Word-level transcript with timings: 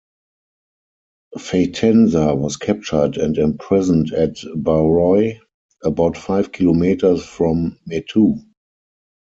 Fatansa 1.37 2.35
was 2.35 2.57
captured 2.57 3.17
and 3.17 3.37
imprisoned 3.37 4.11
at 4.11 4.33
Barroi, 4.55 5.37
about 5.83 6.17
five 6.17 6.51
kilometers 6.51 7.23
from 7.23 7.77
Metu. 7.87 8.43